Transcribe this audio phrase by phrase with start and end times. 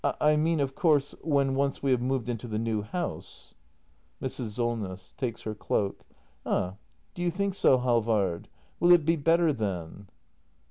[0.19, 3.53] ]I mean, of course— when once we have moved into the new house.
[4.19, 4.49] Mrs.
[4.57, 5.13] Solness.
[5.15, 6.03] [Takes her cloak.]
[6.43, 6.77] Ah,
[7.13, 8.47] do you think so, Halvard?
[8.79, 10.07] Will it be better then